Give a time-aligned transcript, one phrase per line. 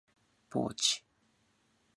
[0.49, 1.05] ポーチ